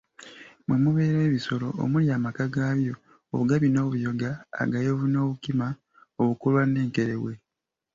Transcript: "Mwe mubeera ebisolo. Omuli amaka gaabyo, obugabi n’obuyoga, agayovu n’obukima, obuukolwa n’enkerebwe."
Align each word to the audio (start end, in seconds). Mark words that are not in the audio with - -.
"Mwe 0.65 0.75
mubeera 0.83 1.19
ebisolo. 1.27 1.67
Omuli 1.83 2.05
amaka 2.17 2.43
gaabyo, 2.55 2.95
obugabi 3.33 3.67
n’obuyoga, 3.71 4.31
agayovu 4.61 5.05
n’obukima, 5.09 5.67
obuukolwa 6.19 6.61
n’enkerebwe." 6.67 7.33